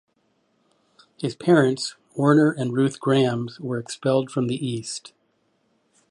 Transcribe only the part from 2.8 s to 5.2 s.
Grams, were expelled from the east.